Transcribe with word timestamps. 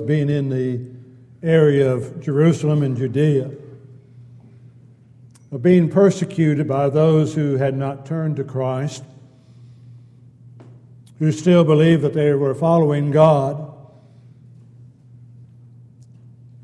being 0.00 0.28
in 0.28 0.48
the 0.48 0.80
area 1.42 1.92
of 1.92 2.20
Jerusalem 2.20 2.82
and 2.82 2.96
Judea, 2.96 3.50
of 5.50 5.62
being 5.62 5.90
persecuted 5.90 6.66
by 6.66 6.88
those 6.88 7.34
who 7.34 7.56
had 7.56 7.76
not 7.76 8.06
turned 8.06 8.36
to 8.36 8.44
Christ, 8.44 9.04
who 11.18 11.32
still 11.32 11.64
believed 11.64 12.02
that 12.02 12.14
they 12.14 12.32
were 12.32 12.54
following 12.54 13.10
God, 13.10 13.72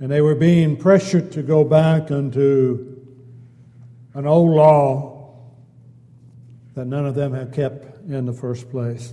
and 0.00 0.10
they 0.10 0.20
were 0.20 0.34
being 0.34 0.76
pressured 0.76 1.32
to 1.32 1.42
go 1.42 1.64
back 1.64 2.10
into 2.10 3.04
an 4.14 4.26
old 4.26 4.50
law 4.50 5.34
that 6.74 6.86
none 6.86 7.04
of 7.04 7.16
them 7.16 7.34
had 7.34 7.52
kept 7.52 8.08
in 8.08 8.24
the 8.24 8.32
first 8.32 8.70
place. 8.70 9.12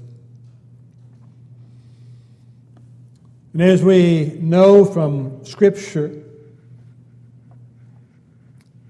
And 3.55 3.63
as 3.63 3.81
we 3.81 4.37
know 4.41 4.83
from 4.83 5.45
Scripture, 5.45 6.21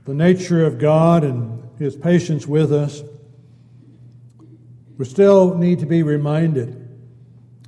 the 0.06 0.14
nature 0.16 0.66
of 0.66 0.80
God 0.80 1.24
and 1.24 1.70
His 1.78 1.96
patience 1.96 2.48
with 2.48 2.74
us, 2.74 3.04
we 4.98 5.06
still 5.06 5.56
need 5.56 5.78
to 5.82 5.86
be 5.86 6.02
reminded 6.02 6.82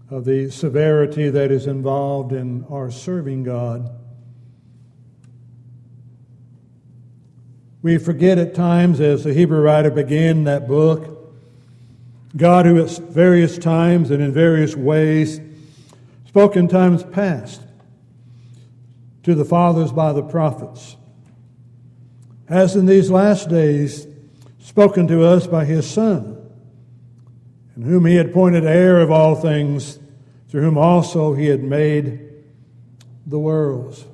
of 0.09 0.25
the 0.25 0.49
severity 0.49 1.29
that 1.29 1.51
is 1.51 1.67
involved 1.67 2.33
in 2.33 2.65
our 2.67 2.89
serving 2.89 3.43
God. 3.43 3.91
We 7.83 7.99
forget 7.99 8.39
at 8.39 8.55
times, 8.55 8.99
as 9.01 9.23
the 9.23 9.35
Hebrew 9.35 9.61
writer 9.61 9.91
began 9.91 10.45
that 10.45 10.67
book, 10.67 11.31
God 12.35 12.65
who 12.65 12.83
at 12.83 12.97
various 12.97 13.59
times 13.59 14.09
and 14.09 14.19
in 14.19 14.33
various 14.33 14.75
ways 14.75 15.39
spoke 16.37 16.55
in 16.55 16.67
times 16.67 17.01
past 17.01 17.63
to 19.23 19.33
the 19.33 19.43
fathers 19.43 19.91
by 19.91 20.13
the 20.13 20.21
prophets, 20.21 20.95
has 22.47 22.75
in 22.75 22.85
these 22.85 23.09
last 23.09 23.49
days 23.49 24.05
spoken 24.59 25.07
to 25.07 25.23
us 25.23 25.47
by 25.47 25.65
his 25.65 25.89
Son, 25.89 26.37
in 27.75 27.81
whom 27.81 28.05
he 28.05 28.13
had 28.13 28.27
appointed 28.27 28.65
heir 28.65 29.01
of 29.01 29.09
all 29.09 29.33
things, 29.33 29.97
through 30.47 30.61
whom 30.61 30.77
also 30.77 31.33
he 31.33 31.47
had 31.47 31.63
made 31.63 32.19
the 33.25 33.39
worlds. 33.39 34.05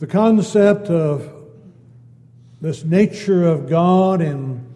The 0.00 0.06
concept 0.06 0.88
of 0.88 1.32
this 2.60 2.84
nature 2.84 3.42
of 3.42 3.70
God 3.70 4.20
and 4.20 4.70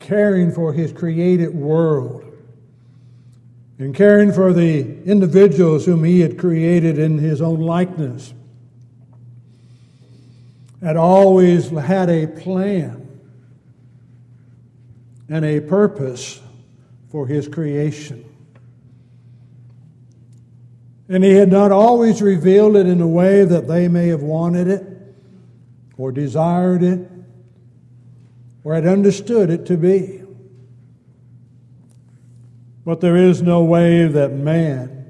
caring 0.00 0.52
for 0.52 0.74
his 0.74 0.92
created 0.92 1.54
world 1.54 2.21
in 3.78 3.92
caring 3.92 4.32
for 4.32 4.52
the 4.52 5.02
individuals 5.04 5.86
whom 5.86 6.04
he 6.04 6.20
had 6.20 6.38
created 6.38 6.98
in 6.98 7.18
his 7.18 7.40
own 7.40 7.60
likeness, 7.60 8.32
had 10.82 10.96
always 10.96 11.70
had 11.70 12.10
a 12.10 12.26
plan 12.26 13.08
and 15.28 15.44
a 15.44 15.60
purpose 15.60 16.40
for 17.10 17.26
his 17.26 17.48
creation. 17.48 18.24
And 21.08 21.22
he 21.22 21.32
had 21.32 21.50
not 21.50 21.72
always 21.72 22.22
revealed 22.22 22.76
it 22.76 22.86
in 22.86 23.00
a 23.00 23.06
way 23.06 23.44
that 23.44 23.68
they 23.68 23.86
may 23.88 24.08
have 24.08 24.22
wanted 24.22 24.68
it 24.68 24.86
or 25.96 26.10
desired 26.10 26.82
it 26.82 27.10
or 28.64 28.74
had 28.74 28.86
understood 28.86 29.50
it 29.50 29.66
to 29.66 29.76
be. 29.76 30.21
But 32.84 33.00
there 33.00 33.16
is 33.16 33.42
no 33.42 33.62
way 33.62 34.06
that 34.06 34.32
man 34.32 35.02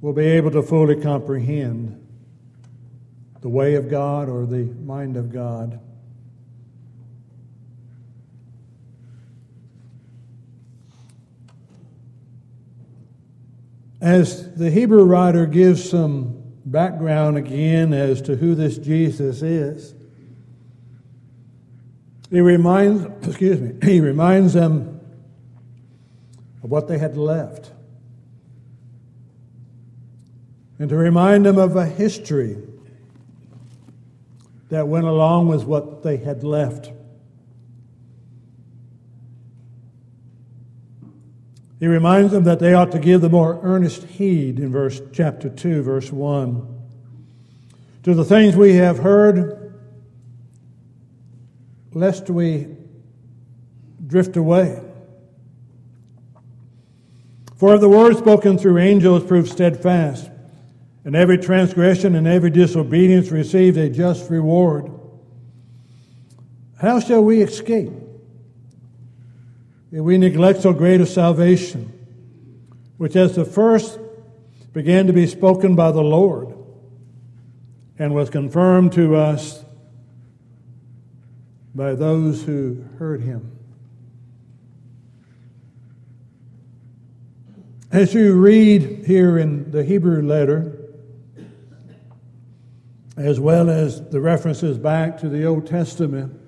will 0.00 0.14
be 0.14 0.24
able 0.24 0.50
to 0.52 0.62
fully 0.62 0.96
comprehend 0.96 2.02
the 3.40 3.48
way 3.48 3.74
of 3.74 3.90
God 3.90 4.28
or 4.28 4.46
the 4.46 4.64
mind 4.64 5.16
of 5.16 5.32
God. 5.32 5.80
As 14.00 14.54
the 14.54 14.70
Hebrew 14.70 15.04
writer 15.04 15.46
gives 15.46 15.88
some 15.88 16.42
background 16.64 17.36
again 17.36 17.92
as 17.92 18.22
to 18.22 18.36
who 18.36 18.54
this 18.54 18.78
Jesus 18.78 19.42
is, 19.42 19.94
he 22.30 22.40
reminds, 22.40 23.04
excuse 23.26 23.60
me, 23.60 23.74
he 23.82 24.00
reminds 24.00 24.52
them 24.54 24.95
of 26.66 26.72
what 26.72 26.88
they 26.88 26.98
had 26.98 27.16
left. 27.16 27.70
And 30.80 30.88
to 30.88 30.96
remind 30.96 31.46
them 31.46 31.58
of 31.58 31.76
a 31.76 31.86
history 31.86 32.56
that 34.70 34.88
went 34.88 35.06
along 35.06 35.46
with 35.46 35.62
what 35.62 36.02
they 36.02 36.16
had 36.16 36.42
left. 36.42 36.90
He 41.78 41.86
reminds 41.86 42.32
them 42.32 42.42
that 42.42 42.58
they 42.58 42.74
ought 42.74 42.90
to 42.90 42.98
give 42.98 43.20
the 43.20 43.28
more 43.28 43.60
earnest 43.62 44.02
heed 44.02 44.58
in 44.58 44.72
verse 44.72 45.00
chapter 45.12 45.48
2 45.48 45.82
verse 45.84 46.10
1 46.10 46.80
to 48.02 48.12
the 48.12 48.24
things 48.24 48.56
we 48.56 48.74
have 48.74 48.98
heard 48.98 49.78
lest 51.92 52.28
we 52.28 52.66
drift 54.04 54.36
away. 54.36 54.82
For 57.56 57.74
if 57.74 57.80
the 57.80 57.88
word 57.88 58.18
spoken 58.18 58.58
through 58.58 58.78
angels 58.78 59.24
proved 59.24 59.50
steadfast, 59.50 60.30
and 61.04 61.16
every 61.16 61.38
transgression 61.38 62.14
and 62.14 62.26
every 62.26 62.50
disobedience 62.50 63.30
received 63.30 63.78
a 63.78 63.88
just 63.88 64.28
reward, 64.30 64.90
how 66.78 67.00
shall 67.00 67.22
we 67.22 67.40
escape 67.40 67.92
if 69.90 70.00
we 70.00 70.18
neglect 70.18 70.60
so 70.60 70.72
great 70.72 71.00
a 71.00 71.06
salvation, 71.06 71.92
which 72.98 73.16
as 73.16 73.34
the 73.34 73.44
first 73.44 73.98
began 74.74 75.06
to 75.06 75.12
be 75.12 75.26
spoken 75.26 75.74
by 75.74 75.90
the 75.90 76.02
Lord 76.02 76.54
and 77.98 78.14
was 78.14 78.28
confirmed 78.28 78.92
to 78.92 79.16
us 79.16 79.64
by 81.74 81.94
those 81.94 82.42
who 82.42 82.84
heard 82.98 83.22
him? 83.22 83.56
As 87.96 88.12
you 88.12 88.34
read 88.34 89.06
here 89.06 89.38
in 89.38 89.70
the 89.70 89.82
Hebrew 89.82 90.20
letter, 90.20 90.76
as 93.16 93.40
well 93.40 93.70
as 93.70 94.10
the 94.10 94.20
references 94.20 94.76
back 94.76 95.16
to 95.20 95.30
the 95.30 95.46
Old 95.46 95.66
Testament, 95.66 96.38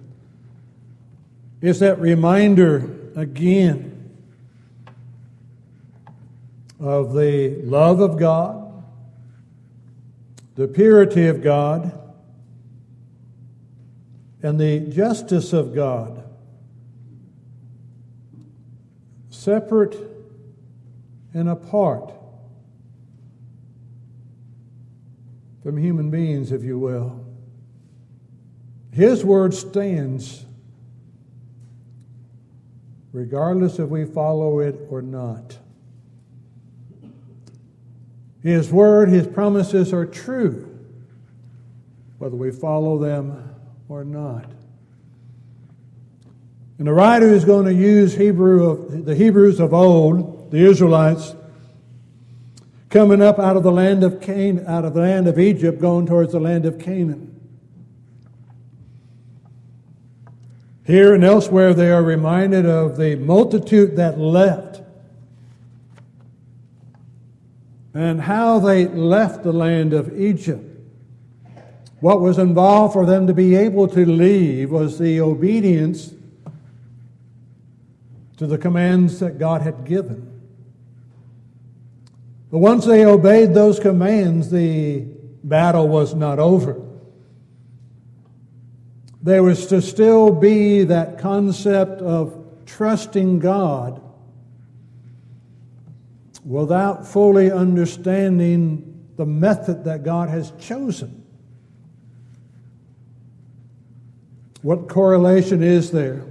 it's 1.63 1.79
that 1.79 1.99
reminder 2.01 2.99
again 3.17 4.11
of 6.79 7.15
the 7.15 7.63
love 7.63 8.01
of 8.01 8.19
God, 8.19 8.85
the 10.55 10.69
purity 10.69 11.29
of 11.29 11.43
God, 11.43 11.99
and 14.43 14.61
the 14.61 14.81
justice 14.81 15.55
of 15.55 15.75
God. 15.75 16.25
Separate 19.31 20.08
and 21.35 21.49
apart 21.49 22.13
from 25.63 25.77
human 25.77 26.11
beings, 26.11 26.53
if 26.53 26.63
you 26.63 26.79
will. 26.79 27.25
His 28.93 29.25
word 29.25 29.55
stands 29.55 30.45
regardless 33.13 33.79
if 33.79 33.89
we 33.89 34.05
follow 34.05 34.61
it 34.61 34.77
or 34.91 35.03
not. 35.03 35.59
His 38.43 38.71
word, 38.71 39.09
his 39.09 39.27
promises 39.27 39.93
are 39.93 40.07
true, 40.07 40.79
whether 42.19 42.37
we 42.37 42.51
follow 42.51 42.99
them 42.99 43.55
or 43.89 44.05
not. 44.05 44.51
And 46.79 46.87
the 46.87 46.93
writer 46.93 47.29
is 47.29 47.45
going 47.45 47.67
to 47.67 47.75
use 47.75 48.15
Hebrew 48.15 48.71
of, 48.71 49.05
the 49.05 49.17
Hebrews 49.17 49.59
of 49.59 49.75
old 49.75 50.38
the 50.51 50.59
Israelites 50.59 51.35
coming 52.91 53.21
up 53.21 53.39
out 53.39 53.57
of 53.57 53.63
the 53.63 53.73
land 53.73 54.03
of 54.03 54.21
Canaan, 54.21 54.67
out 54.67 54.85
of 54.85 54.95
the 54.95 55.01
land 55.01 55.29
of 55.29 55.39
Egypt, 55.39 55.81
going 55.81 56.07
towards 56.07 56.33
the 56.33 56.41
land 56.41 56.65
of 56.65 56.79
Canaan. 56.79 57.35
Here 60.85 61.15
and 61.15 61.23
elsewhere, 61.23 61.75
they 61.75 61.91
are 61.91 62.03
reminded 62.03 62.65
of 62.65 62.97
the 62.97 63.17
multitude 63.17 63.97
that 63.97 64.19
left 64.19 64.81
and 67.93 68.21
how 68.21 68.59
they 68.59 68.87
left 68.87 69.43
the 69.43 69.53
land 69.53 69.93
of 69.93 70.19
Egypt. 70.19 70.65
What 72.01 72.21
was 72.21 72.39
involved 72.39 72.93
for 72.93 73.05
them 73.05 73.27
to 73.27 73.35
be 73.35 73.57
able 73.57 73.89
to 73.89 74.07
leave 74.07 74.71
was 74.71 74.99
the 74.99 75.21
obedience 75.21 76.15
to 78.37 78.47
the 78.47 78.57
commands 78.57 79.19
that 79.19 79.39
God 79.39 79.63
had 79.63 79.85
given. 79.85 80.28
But 82.51 82.59
once 82.59 82.87
they 82.87 83.05
obeyed 83.05 83.53
those 83.53 83.79
commands, 83.79 84.51
the 84.51 85.01
battle 85.45 85.89
was 85.89 86.15
not 86.15 86.39
over. 86.39 86.81
There 89.23 89.43
was 89.43 89.67
to 89.67 89.83
still 89.83 90.31
be 90.31 90.85
that 90.85 91.19
concept 91.19 92.01
of 92.01 92.47
trusting 92.65 93.41
God 93.41 94.01
without 96.45 97.07
fully 97.07 97.51
understanding 97.51 99.07
the 99.17 99.27
method 99.27 99.85
that 99.85 100.03
God 100.03 100.31
has 100.31 100.53
chosen. 100.59 101.27
What 104.63 104.89
correlation 104.89 105.63
is 105.63 105.91
there 105.91 106.25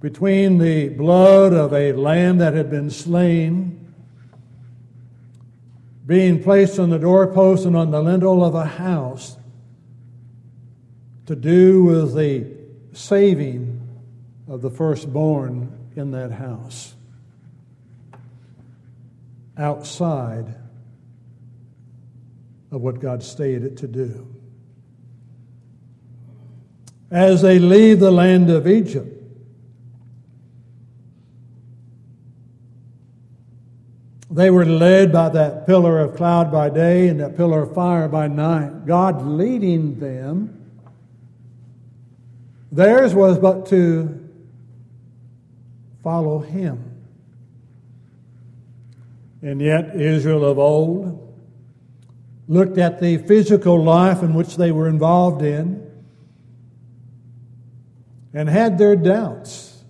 between 0.00 0.58
the 0.58 0.90
blood 0.90 1.52
of 1.52 1.72
a 1.72 1.92
lamb 1.92 2.38
that 2.38 2.54
had 2.54 2.70
been 2.70 2.90
slain 2.90 3.77
being 6.08 6.42
placed 6.42 6.78
on 6.78 6.88
the 6.88 6.98
doorpost 6.98 7.66
and 7.66 7.76
on 7.76 7.90
the 7.90 8.02
lintel 8.02 8.42
of 8.42 8.54
a 8.54 8.64
house 8.64 9.36
to 11.26 11.36
do 11.36 11.84
with 11.84 12.14
the 12.14 12.46
saving 12.96 13.86
of 14.48 14.62
the 14.62 14.70
firstborn 14.70 15.70
in 15.96 16.10
that 16.12 16.32
house 16.32 16.94
outside 19.58 20.54
of 22.70 22.80
what 22.80 23.00
God 23.00 23.22
stated 23.22 23.64
it 23.64 23.76
to 23.76 23.86
do. 23.86 24.34
As 27.10 27.42
they 27.42 27.58
leave 27.58 28.00
the 28.00 28.10
land 28.10 28.48
of 28.48 28.66
Egypt, 28.66 29.17
They 34.38 34.50
were 34.50 34.64
led 34.64 35.10
by 35.10 35.30
that 35.30 35.66
pillar 35.66 35.98
of 35.98 36.14
cloud 36.14 36.52
by 36.52 36.70
day 36.70 37.08
and 37.08 37.18
that 37.18 37.36
pillar 37.36 37.64
of 37.64 37.74
fire 37.74 38.06
by 38.06 38.28
night, 38.28 38.86
God 38.86 39.26
leading 39.26 39.98
them. 39.98 40.70
Theirs 42.70 43.16
was 43.16 43.36
but 43.40 43.66
to 43.70 44.30
follow 46.04 46.38
Him. 46.38 46.84
And 49.42 49.60
yet, 49.60 49.96
Israel 49.96 50.44
of 50.44 50.56
old 50.56 51.36
looked 52.46 52.78
at 52.78 53.00
the 53.00 53.18
physical 53.18 53.82
life 53.82 54.22
in 54.22 54.34
which 54.34 54.56
they 54.56 54.70
were 54.70 54.86
involved 54.86 55.42
in 55.42 55.84
and 58.32 58.48
had 58.48 58.78
their 58.78 58.94
doubts 58.94 59.82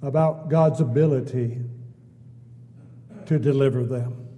about 0.00 0.48
God's 0.48 0.80
ability 0.80 1.58
to 3.32 3.38
deliver 3.38 3.84
them. 3.84 4.28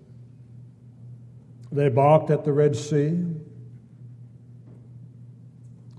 They 1.73 1.88
balked 1.88 2.31
at 2.31 2.44
the 2.44 2.52
Red 2.52 2.76
Sea. 2.76 3.19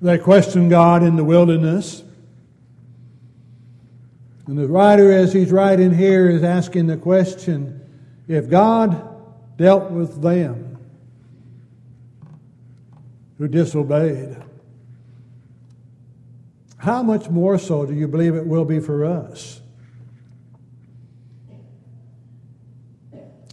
They 0.02 0.18
questioned 0.18 0.70
God 0.70 1.04
in 1.04 1.16
the 1.16 1.24
wilderness. 1.24 2.04
And 4.48 4.58
the 4.58 4.68
writer, 4.68 5.12
as 5.12 5.34
he's 5.34 5.52
writing 5.52 5.94
here, 5.94 6.30
is 6.30 6.44
asking 6.44 6.88
the 6.88 6.98
question 6.98 7.82
if 8.28 8.50
God 8.50 9.58
dealt 9.58 9.92
with 9.92 10.22
them 10.22 10.78
who 13.38 13.48
disobeyed, 13.48 14.38
how 16.78 17.02
much 17.02 17.30
more 17.30 17.58
so 17.58 17.86
do 17.86 17.94
you 17.94 18.08
believe 18.08 18.36
it 18.36 18.46
will 18.46 18.66
be 18.66 18.80
for 18.80 19.06
us? 19.06 19.62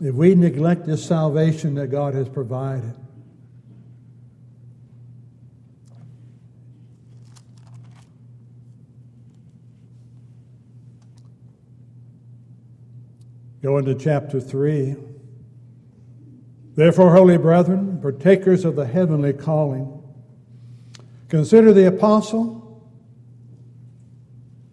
If 0.03 0.17
we 0.17 0.35
neglect 0.35 0.85
this 0.85 1.07
salvation 1.07 1.77
that 1.77 1.87
God 1.87 2.15
has 2.15 2.29
provided. 2.29 2.93
Go 13.63 13.79
into 13.79 13.95
chapter 13.95 14.41
3. 14.41 14.97
Therefore, 16.75 17.15
holy 17.15 17.39
brethren, 17.39 18.01
partakers 18.03 18.65
of 18.65 18.75
the 18.75 18.87
heavenly 18.87 19.33
calling, 19.33 20.03
consider 21.29 21.73
the 21.73 21.87
apostle 21.87 22.91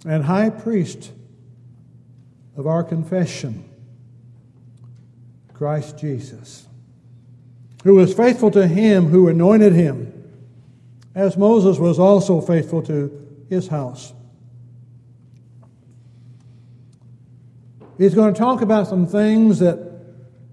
and 0.08 0.24
high 0.24 0.50
priest 0.50 1.12
of 2.58 2.66
our 2.66 2.84
confession 2.84 3.69
Christ 5.60 5.98
Jesus, 5.98 6.66
who 7.84 7.96
was 7.96 8.14
faithful 8.14 8.50
to 8.52 8.66
him 8.66 9.08
who 9.08 9.28
anointed 9.28 9.74
him, 9.74 10.14
as 11.14 11.36
Moses 11.36 11.78
was 11.78 12.00
also 12.00 12.40
faithful 12.40 12.82
to 12.84 13.44
his 13.50 13.68
house. 13.68 14.14
He's 17.98 18.16
going 18.16 18.34
to 18.34 18.40
talk 18.40 18.62
about 18.62 18.88
some 18.88 19.06
things 19.06 19.60
that 19.60 19.78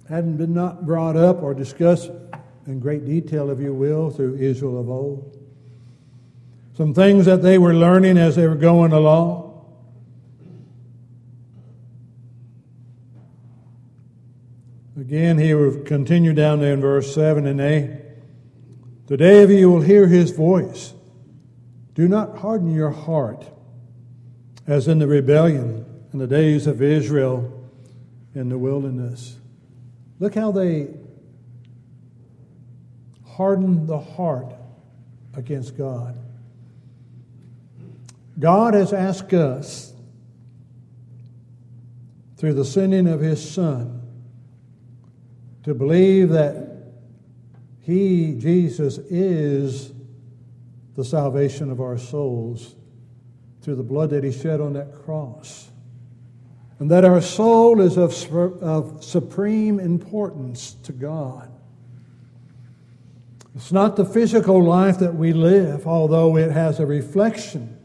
hadn't 0.08 0.38
been 0.38 0.54
not 0.54 0.84
brought 0.84 1.16
up 1.16 1.40
or 1.40 1.54
discussed 1.54 2.10
in 2.66 2.80
great 2.80 3.06
detail, 3.06 3.50
if 3.50 3.60
you 3.60 3.72
will, 3.72 4.10
through 4.10 4.38
Israel 4.38 4.80
of 4.80 4.90
old. 4.90 5.38
Some 6.76 6.92
things 6.92 7.26
that 7.26 7.42
they 7.42 7.58
were 7.58 7.74
learning 7.74 8.18
as 8.18 8.34
they 8.34 8.48
were 8.48 8.56
going 8.56 8.90
along. 8.90 9.45
Again, 15.06 15.38
he 15.38 15.54
will 15.54 15.84
continue 15.84 16.32
down 16.32 16.58
there 16.58 16.74
in 16.74 16.80
verse 16.80 17.14
7 17.14 17.46
and 17.46 17.60
8. 17.60 17.90
Today, 19.06 19.44
if 19.44 19.50
you 19.50 19.70
will 19.70 19.80
hear 19.80 20.08
his 20.08 20.32
voice, 20.32 20.94
do 21.94 22.08
not 22.08 22.38
harden 22.38 22.74
your 22.74 22.90
heart 22.90 23.46
as 24.66 24.88
in 24.88 24.98
the 24.98 25.06
rebellion 25.06 25.86
in 26.12 26.18
the 26.18 26.26
days 26.26 26.66
of 26.66 26.82
Israel 26.82 27.70
in 28.34 28.48
the 28.48 28.58
wilderness. 28.58 29.36
Look 30.18 30.34
how 30.34 30.50
they 30.50 30.88
hardened 33.24 33.86
the 33.86 34.00
heart 34.00 34.52
against 35.34 35.78
God. 35.78 36.18
God 38.40 38.74
has 38.74 38.92
asked 38.92 39.32
us 39.34 39.92
through 42.38 42.54
the 42.54 42.64
sending 42.64 43.06
of 43.06 43.20
his 43.20 43.48
Son 43.48 44.02
to 45.66 45.74
believe 45.74 46.28
that 46.28 46.64
He, 47.80 48.36
Jesus, 48.38 48.98
is 48.98 49.92
the 50.94 51.04
salvation 51.04 51.72
of 51.72 51.80
our 51.80 51.98
souls 51.98 52.76
through 53.62 53.74
the 53.74 53.82
blood 53.82 54.10
that 54.10 54.22
He 54.22 54.30
shed 54.30 54.60
on 54.60 54.74
that 54.74 54.94
cross. 54.94 55.68
And 56.78 56.88
that 56.92 57.04
our 57.04 57.20
soul 57.20 57.80
is 57.80 57.96
of, 57.96 58.12
of 58.62 59.02
supreme 59.02 59.80
importance 59.80 60.74
to 60.84 60.92
God. 60.92 61.50
It's 63.56 63.72
not 63.72 63.96
the 63.96 64.04
physical 64.04 64.62
life 64.62 65.00
that 65.00 65.16
we 65.16 65.32
live, 65.32 65.84
although 65.84 66.36
it 66.36 66.52
has 66.52 66.78
a 66.78 66.86
reflection 66.86 67.76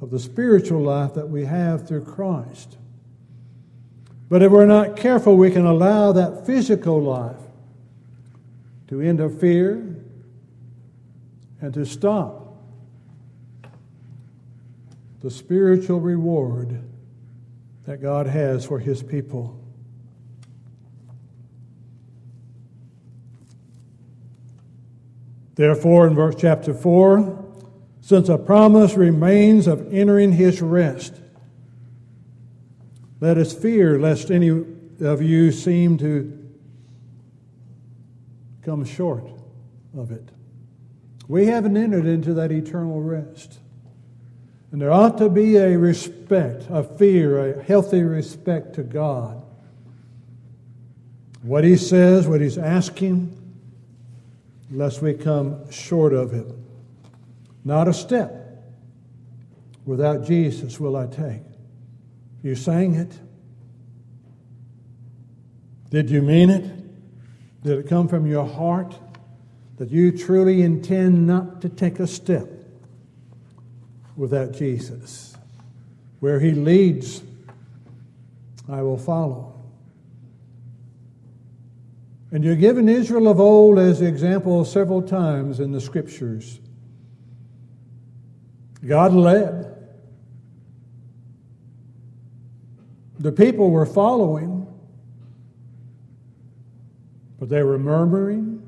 of 0.00 0.10
the 0.10 0.20
spiritual 0.20 0.80
life 0.80 1.12
that 1.12 1.28
we 1.28 1.44
have 1.44 1.86
through 1.86 2.06
Christ. 2.06 2.78
But 4.28 4.42
if 4.42 4.50
we're 4.50 4.66
not 4.66 4.96
careful, 4.96 5.36
we 5.36 5.50
can 5.50 5.64
allow 5.64 6.12
that 6.12 6.46
physical 6.46 7.00
life 7.00 7.36
to 8.88 9.00
interfere 9.00 9.96
and 11.60 11.72
to 11.74 11.84
stop 11.84 12.56
the 15.20 15.30
spiritual 15.30 16.00
reward 16.00 16.80
that 17.84 18.02
God 18.02 18.26
has 18.26 18.64
for 18.64 18.78
His 18.78 19.02
people. 19.02 19.60
Therefore, 25.54 26.06
in 26.06 26.14
verse 26.14 26.34
chapter 26.36 26.74
4, 26.74 27.44
since 28.00 28.28
a 28.28 28.36
promise 28.36 28.94
remains 28.94 29.66
of 29.66 29.92
entering 29.92 30.32
His 30.32 30.60
rest, 30.60 31.14
let 33.20 33.38
us 33.38 33.52
fear 33.52 33.98
lest 33.98 34.30
any 34.30 34.48
of 34.48 35.22
you 35.22 35.52
seem 35.52 35.98
to 35.98 36.32
come 38.62 38.84
short 38.84 39.24
of 39.96 40.10
it. 40.10 40.28
We 41.28 41.46
haven't 41.46 41.76
entered 41.76 42.06
into 42.06 42.34
that 42.34 42.52
eternal 42.52 43.00
rest. 43.00 43.58
And 44.72 44.80
there 44.80 44.92
ought 44.92 45.18
to 45.18 45.28
be 45.28 45.56
a 45.56 45.78
respect, 45.78 46.66
a 46.68 46.82
fear, 46.82 47.58
a 47.58 47.62
healthy 47.62 48.02
respect 48.02 48.74
to 48.74 48.82
God. 48.82 49.42
What 51.42 51.64
He 51.64 51.76
says, 51.76 52.26
what 52.26 52.40
He's 52.40 52.58
asking, 52.58 53.32
lest 54.70 55.00
we 55.00 55.14
come 55.14 55.70
short 55.70 56.12
of 56.12 56.34
it. 56.34 56.46
Not 57.64 57.88
a 57.88 57.94
step 57.94 58.64
without 59.84 60.24
Jesus 60.24 60.78
will 60.78 60.96
I 60.96 61.06
take. 61.06 61.42
You 62.42 62.54
sang 62.54 62.94
it. 62.94 63.12
Did 65.90 66.10
you 66.10 66.22
mean 66.22 66.50
it? 66.50 66.64
Did 67.62 67.78
it 67.78 67.88
come 67.88 68.08
from 68.08 68.26
your 68.26 68.46
heart 68.46 68.94
that 69.78 69.90
you 69.90 70.16
truly 70.16 70.62
intend 70.62 71.26
not 71.26 71.60
to 71.62 71.68
take 71.68 71.98
a 71.98 72.06
step 72.06 72.48
without 74.16 74.52
Jesus? 74.52 75.36
Where 76.20 76.40
he 76.40 76.52
leads, 76.52 77.22
I 78.68 78.82
will 78.82 78.98
follow. 78.98 79.54
And 82.32 82.44
you're 82.44 82.56
given 82.56 82.88
Israel 82.88 83.28
of 83.28 83.40
old 83.40 83.78
as 83.78 84.00
the 84.00 84.06
example 84.06 84.64
several 84.64 85.02
times 85.02 85.60
in 85.60 85.72
the 85.72 85.80
scriptures. 85.80 86.60
God 88.86 89.12
led. 89.12 89.75
The 93.26 93.32
people 93.32 93.72
were 93.72 93.86
following, 93.86 94.68
but 97.40 97.48
they 97.48 97.64
were 97.64 97.76
murmuring, 97.76 98.62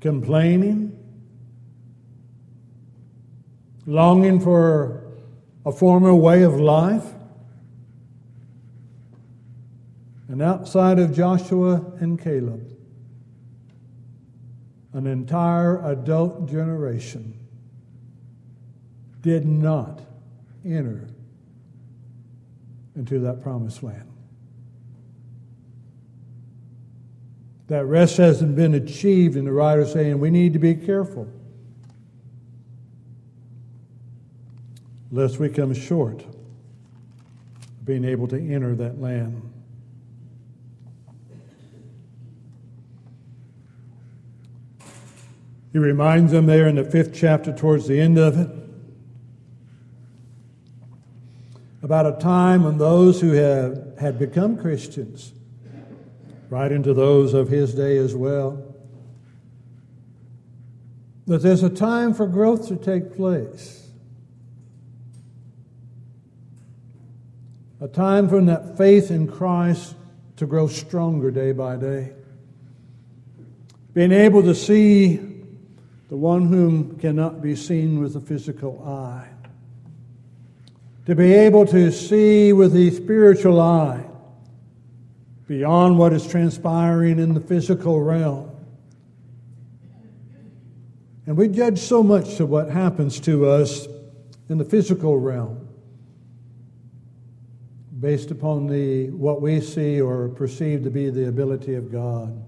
complaining, 0.00 0.96
longing 3.84 4.38
for 4.38 5.08
a 5.66 5.72
former 5.72 6.14
way 6.14 6.44
of 6.44 6.60
life. 6.60 7.04
And 10.28 10.40
outside 10.40 11.00
of 11.00 11.12
Joshua 11.12 11.84
and 11.98 12.16
Caleb, 12.16 12.64
an 14.92 15.08
entire 15.08 15.84
adult 15.84 16.48
generation 16.48 17.36
did 19.20 19.46
not 19.46 20.00
enter 20.64 21.08
into 22.96 23.18
that 23.20 23.42
promised 23.42 23.82
land. 23.82 24.10
That 27.68 27.86
rest 27.86 28.18
hasn't 28.18 28.56
been 28.56 28.74
achieved, 28.74 29.36
and 29.36 29.46
the 29.46 29.52
writer 29.52 29.86
saying 29.86 30.20
we 30.20 30.30
need 30.30 30.52
to 30.52 30.58
be 30.58 30.74
careful 30.74 31.28
lest 35.10 35.38
we 35.38 35.48
come 35.48 35.72
short 35.72 36.22
of 36.22 36.36
being 37.84 38.04
able 38.04 38.26
to 38.26 38.36
enter 38.36 38.74
that 38.74 39.00
land. 39.00 39.50
He 45.72 45.78
reminds 45.78 46.32
them 46.32 46.46
there 46.46 46.68
in 46.68 46.76
the 46.76 46.84
fifth 46.84 47.14
chapter, 47.14 47.52
towards 47.52 47.86
the 47.88 48.00
end 48.00 48.18
of 48.18 48.38
it, 48.38 48.63
about 51.84 52.06
a 52.06 52.18
time 52.18 52.64
when 52.64 52.78
those 52.78 53.20
who 53.20 53.32
have, 53.32 53.98
had 54.00 54.18
become 54.18 54.56
Christians, 54.56 55.34
right 56.48 56.72
into 56.72 56.94
those 56.94 57.34
of 57.34 57.50
his 57.50 57.74
day 57.74 57.98
as 57.98 58.16
well, 58.16 58.74
that 61.26 61.42
there's 61.42 61.62
a 61.62 61.68
time 61.68 62.14
for 62.14 62.26
growth 62.26 62.68
to 62.68 62.76
take 62.76 63.14
place. 63.14 63.86
A 67.82 67.88
time 67.88 68.30
for 68.30 68.40
that 68.40 68.78
faith 68.78 69.10
in 69.10 69.28
Christ 69.30 69.94
to 70.36 70.46
grow 70.46 70.68
stronger 70.68 71.30
day 71.30 71.52
by 71.52 71.76
day. 71.76 72.14
Being 73.92 74.12
able 74.12 74.42
to 74.42 74.54
see 74.54 75.16
the 76.08 76.16
one 76.16 76.46
whom 76.46 76.98
cannot 76.98 77.42
be 77.42 77.54
seen 77.54 78.00
with 78.00 78.14
the 78.14 78.20
physical 78.20 78.82
eye. 78.88 79.33
To 81.06 81.14
be 81.14 81.34
able 81.34 81.66
to 81.66 81.92
see 81.92 82.52
with 82.52 82.72
the 82.72 82.90
spiritual 82.90 83.60
eye 83.60 84.04
beyond 85.46 85.98
what 85.98 86.12
is 86.12 86.26
transpiring 86.26 87.18
in 87.18 87.34
the 87.34 87.40
physical 87.40 88.00
realm. 88.00 88.50
And 91.26 91.36
we 91.36 91.48
judge 91.48 91.78
so 91.78 92.02
much 92.02 92.40
of 92.40 92.48
what 92.48 92.70
happens 92.70 93.20
to 93.20 93.46
us 93.46 93.86
in 94.48 94.58
the 94.58 94.64
physical 94.64 95.18
realm 95.18 95.68
based 98.00 98.30
upon 98.30 98.66
the 98.66 99.08
what 99.10 99.40
we 99.40 99.60
see 99.60 100.00
or 100.00 100.28
perceive 100.28 100.84
to 100.84 100.90
be 100.90 101.08
the 101.08 101.28
ability 101.28 101.74
of 101.74 101.90
God. 101.90 102.44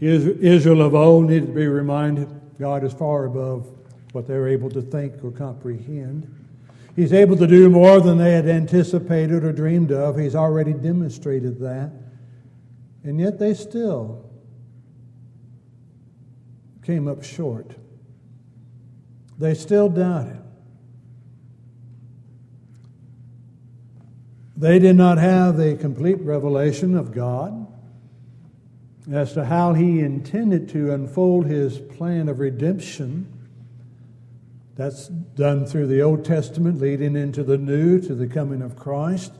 Israel 0.00 0.82
of 0.82 0.94
old 0.94 1.28
needed 1.28 1.46
to 1.46 1.52
be 1.52 1.66
reminded 1.66 2.28
God 2.58 2.84
is 2.84 2.92
far 2.92 3.26
above 3.26 3.66
what 4.12 4.26
they 4.26 4.34
were 4.34 4.48
able 4.48 4.70
to 4.70 4.80
think 4.80 5.22
or 5.22 5.30
comprehend. 5.30 6.37
He's 6.98 7.12
able 7.12 7.36
to 7.36 7.46
do 7.46 7.70
more 7.70 8.00
than 8.00 8.18
they 8.18 8.32
had 8.32 8.48
anticipated 8.48 9.44
or 9.44 9.52
dreamed 9.52 9.92
of. 9.92 10.18
He's 10.18 10.34
already 10.34 10.72
demonstrated 10.72 11.60
that. 11.60 11.92
And 13.04 13.20
yet 13.20 13.38
they 13.38 13.54
still 13.54 14.28
came 16.82 17.06
up 17.06 17.22
short. 17.22 17.70
They 19.38 19.54
still 19.54 19.88
doubted. 19.88 20.42
They 24.56 24.80
did 24.80 24.96
not 24.96 25.18
have 25.18 25.56
the 25.56 25.76
complete 25.76 26.20
revelation 26.20 26.96
of 26.96 27.14
God 27.14 27.64
as 29.08 29.34
to 29.34 29.44
how 29.44 29.72
he 29.72 30.00
intended 30.00 30.68
to 30.70 30.92
unfold 30.92 31.46
his 31.46 31.78
plan 31.78 32.28
of 32.28 32.40
redemption. 32.40 33.37
That's 34.78 35.08
done 35.08 35.66
through 35.66 35.88
the 35.88 36.02
Old 36.02 36.24
Testament, 36.24 36.80
leading 36.80 37.16
into 37.16 37.42
the 37.42 37.58
New 37.58 38.00
to 38.00 38.14
the 38.14 38.28
coming 38.28 38.62
of 38.62 38.76
Christ. 38.76 39.32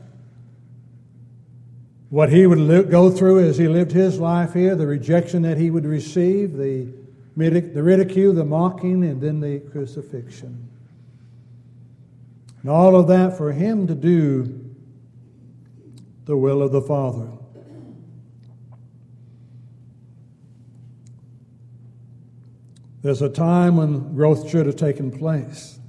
What 2.09 2.29
he 2.29 2.45
would 2.45 2.91
go 2.91 3.09
through 3.09 3.47
as 3.47 3.57
he 3.57 3.69
lived 3.69 3.93
his 3.93 4.19
life 4.19 4.53
here, 4.53 4.75
the 4.75 4.85
rejection 4.85 5.41
that 5.43 5.57
he 5.57 5.71
would 5.71 5.85
receive, 5.85 6.57
the, 6.57 6.87
the 7.37 7.81
ridicule, 7.81 8.33
the 8.33 8.43
mocking, 8.43 9.05
and 9.05 9.21
then 9.21 9.39
the 9.39 9.59
crucifixion. 9.71 10.67
And 12.61 12.69
all 12.69 12.97
of 12.97 13.07
that 13.07 13.37
for 13.37 13.53
him 13.53 13.87
to 13.87 13.95
do 13.95 14.75
the 16.25 16.35
will 16.35 16.61
of 16.61 16.73
the 16.73 16.81
Father. 16.81 17.29
There's 23.01 23.21
a 23.21 23.29
time 23.29 23.77
when 23.77 24.13
growth 24.13 24.49
should 24.49 24.65
have 24.65 24.75
taken 24.75 25.09
place. 25.09 25.79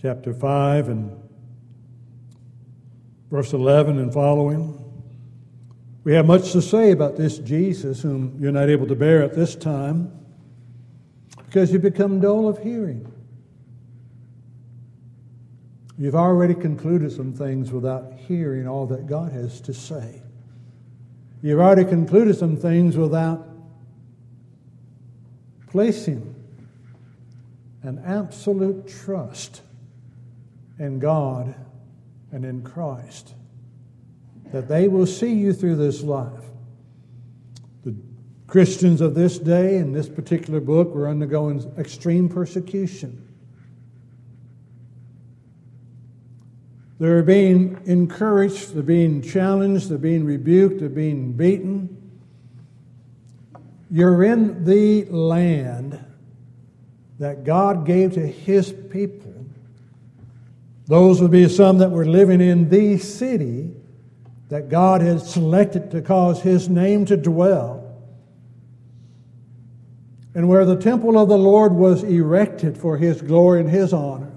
Chapter 0.00 0.32
5 0.34 0.88
and 0.88 1.18
verse 3.30 3.52
11 3.52 3.98
and 3.98 4.12
following. 4.12 4.74
We 6.04 6.14
have 6.14 6.26
much 6.26 6.52
to 6.52 6.62
say 6.62 6.92
about 6.92 7.16
this 7.16 7.38
Jesus, 7.38 8.02
whom 8.02 8.36
you're 8.38 8.52
not 8.52 8.68
able 8.68 8.86
to 8.86 8.94
bear 8.94 9.22
at 9.22 9.34
this 9.34 9.54
time, 9.54 10.12
because 11.46 11.72
you 11.72 11.78
become 11.78 12.20
dull 12.20 12.48
of 12.48 12.58
hearing. 12.58 13.10
You've 15.98 16.14
already 16.14 16.54
concluded 16.54 17.10
some 17.10 17.32
things 17.32 17.72
without 17.72 18.12
hearing 18.12 18.68
all 18.68 18.86
that 18.86 19.06
God 19.06 19.32
has 19.32 19.60
to 19.62 19.74
say. 19.74 20.22
You've 21.42 21.58
already 21.58 21.84
concluded 21.84 22.36
some 22.36 22.56
things 22.56 22.96
without 22.96 23.47
placing 25.70 26.34
an 27.82 28.02
absolute 28.04 28.88
trust 28.88 29.62
in 30.78 30.98
God 30.98 31.54
and 32.32 32.44
in 32.44 32.62
Christ, 32.62 33.34
that 34.52 34.68
they 34.68 34.88
will 34.88 35.06
see 35.06 35.32
you 35.32 35.52
through 35.52 35.76
this 35.76 36.02
life. 36.02 36.44
The 37.84 37.94
Christians 38.46 39.00
of 39.00 39.14
this 39.14 39.38
day 39.38 39.76
in 39.76 39.92
this 39.92 40.08
particular 40.08 40.60
book 40.60 40.94
were 40.94 41.08
undergoing 41.08 41.72
extreme 41.78 42.28
persecution. 42.28 43.24
They're 46.98 47.22
being 47.22 47.80
encouraged, 47.84 48.74
they're 48.74 48.82
being 48.82 49.22
challenged, 49.22 49.88
they're 49.88 49.98
being 49.98 50.24
rebuked, 50.24 50.80
they're 50.80 50.88
being 50.88 51.32
beaten. 51.32 52.07
You're 53.90 54.22
in 54.24 54.64
the 54.64 55.04
land 55.04 55.98
that 57.18 57.44
God 57.44 57.86
gave 57.86 58.14
to 58.14 58.26
His 58.26 58.72
people. 58.72 59.34
Those 60.86 61.20
would 61.20 61.30
be 61.30 61.48
some 61.48 61.78
that 61.78 61.90
were 61.90 62.06
living 62.06 62.40
in 62.40 62.68
the 62.68 62.98
city 62.98 63.74
that 64.48 64.68
God 64.68 65.02
had 65.02 65.20
selected 65.20 65.90
to 65.90 66.02
cause 66.02 66.40
His 66.40 66.68
name 66.68 67.04
to 67.06 67.16
dwell. 67.16 67.84
And 70.34 70.48
where 70.48 70.64
the 70.64 70.76
temple 70.76 71.18
of 71.18 71.28
the 71.28 71.38
Lord 71.38 71.72
was 71.72 72.02
erected 72.04 72.78
for 72.78 72.96
His 72.96 73.20
glory 73.20 73.60
and 73.60 73.68
His 73.68 73.92
honor. 73.92 74.32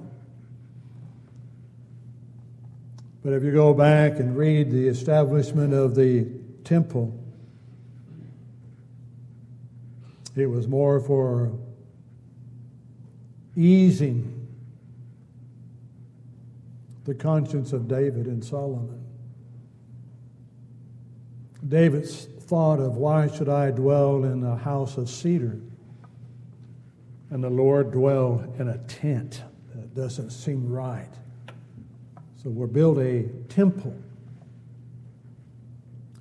But 3.23 3.33
if 3.33 3.43
you 3.43 3.51
go 3.51 3.73
back 3.73 4.19
and 4.19 4.35
read 4.35 4.71
the 4.71 4.87
establishment 4.87 5.73
of 5.73 5.95
the 5.95 6.27
temple, 6.63 7.20
It 10.35 10.45
was 10.45 10.67
more 10.67 10.99
for 10.99 11.51
easing 13.55 14.47
the 17.05 17.13
conscience 17.13 17.73
of 17.73 17.87
David 17.87 18.27
and 18.27 18.43
Solomon. 18.43 19.03
David's 21.67 22.25
thought 22.25 22.79
of 22.79 22.97
why 22.97 23.27
should 23.27 23.49
I 23.49 23.71
dwell 23.71 24.23
in 24.23 24.43
a 24.43 24.55
house 24.55 24.97
of 24.97 25.09
cedar 25.09 25.59
and 27.29 27.43
the 27.43 27.49
Lord 27.49 27.91
dwell 27.91 28.53
in 28.59 28.69
a 28.69 28.77
tent? 28.79 29.43
That 29.75 29.93
doesn't 29.95 30.31
seem 30.31 30.71
right. 30.71 31.09
So 32.41 32.49
we'll 32.49 32.67
build 32.67 32.99
a 32.99 33.23
temple 33.49 33.95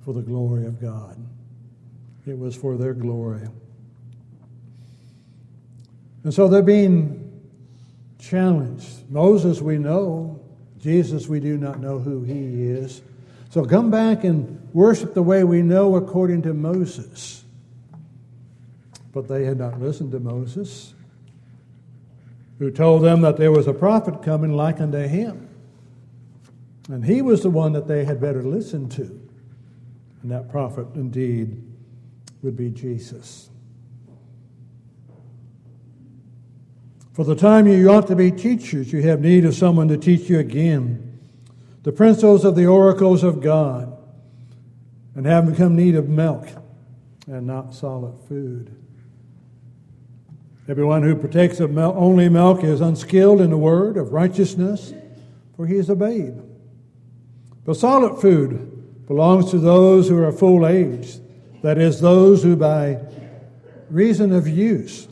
for 0.03 0.13
the 0.13 0.21
glory 0.21 0.65
of 0.65 0.81
God. 0.81 1.17
It 2.25 2.37
was 2.37 2.55
for 2.55 2.77
their 2.77 2.93
glory. 2.93 3.47
And 6.23 6.33
so 6.33 6.47
they're 6.47 6.61
being 6.61 7.41
challenged. 8.19 9.09
Moses, 9.09 9.61
we 9.61 9.77
know. 9.77 10.39
Jesus, 10.79 11.27
we 11.27 11.39
do 11.39 11.57
not 11.57 11.79
know 11.79 11.99
who 11.99 12.23
he 12.23 12.63
is. 12.63 13.01
So 13.51 13.65
come 13.65 13.91
back 13.91 14.23
and 14.23 14.69
worship 14.73 15.13
the 15.13 15.21
way 15.21 15.43
we 15.43 15.61
know 15.61 15.95
according 15.95 16.41
to 16.43 16.53
Moses. 16.53 17.43
But 19.13 19.27
they 19.27 19.43
had 19.43 19.59
not 19.59 19.79
listened 19.79 20.11
to 20.13 20.19
Moses, 20.19 20.93
who 22.57 22.71
told 22.71 23.03
them 23.03 23.21
that 23.21 23.37
there 23.37 23.51
was 23.51 23.67
a 23.67 23.73
prophet 23.73 24.23
coming 24.23 24.55
like 24.55 24.79
unto 24.79 25.05
him. 25.05 25.49
And 26.89 27.05
he 27.05 27.21
was 27.21 27.43
the 27.43 27.49
one 27.49 27.73
that 27.73 27.87
they 27.87 28.05
had 28.05 28.19
better 28.19 28.41
listen 28.41 28.89
to. 28.89 29.29
And 30.23 30.31
that 30.31 30.49
prophet 30.49 30.87
indeed 30.95 31.61
would 32.41 32.57
be 32.57 32.69
Jesus. 32.69 33.50
For 37.13 37.25
the 37.25 37.35
time 37.35 37.67
you 37.67 37.89
ought 37.91 38.07
to 38.07 38.15
be 38.15 38.31
teachers, 38.31 38.93
you 38.93 39.01
have 39.03 39.19
need 39.19 39.43
of 39.45 39.53
someone 39.53 39.89
to 39.89 39.97
teach 39.97 40.29
you 40.29 40.39
again 40.39 41.19
the 41.83 41.91
principles 41.91 42.45
of 42.45 42.55
the 42.55 42.67
oracles 42.67 43.23
of 43.23 43.41
God, 43.41 43.97
and 45.15 45.25
have 45.25 45.49
become 45.49 45.75
need 45.75 45.95
of 45.95 46.07
milk 46.07 46.47
and 47.27 47.47
not 47.47 47.73
solid 47.73 48.17
food. 48.29 48.75
Everyone 50.69 51.03
who 51.03 51.15
partakes 51.15 51.59
of 51.59 51.75
only 51.77 52.29
milk 52.29 52.63
is 52.63 52.81
unskilled 52.81 53.41
in 53.41 53.49
the 53.49 53.57
word 53.57 53.97
of 53.97 54.13
righteousness, 54.13 54.93
for 55.55 55.65
he 55.65 55.75
is 55.75 55.89
a 55.89 55.95
babe. 55.95 56.39
But 57.65 57.77
solid 57.77 58.21
food 58.21 59.07
belongs 59.07 59.51
to 59.51 59.57
those 59.57 60.07
who 60.07 60.23
are 60.23 60.31
full 60.31 60.65
age, 60.65 61.15
that 61.61 61.77
is, 61.77 61.99
those 61.99 62.43
who 62.43 62.55
by 62.55 62.99
reason 63.89 64.31
of 64.31 64.47
use 64.47 65.07